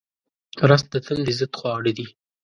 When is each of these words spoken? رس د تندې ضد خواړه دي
رس 0.69 0.83
د 0.93 0.95
تندې 1.05 1.33
ضد 1.39 1.51
خواړه 1.59 1.91
دي 1.97 2.07